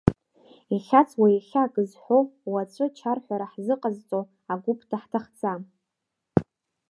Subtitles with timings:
[0.75, 2.19] Ихьаҵуа, иахьа акы ҳәо,
[2.51, 4.19] уаҵәы чарҳәара ҳзыҟазҵо
[4.53, 5.61] агәыԥ даҭахӡам.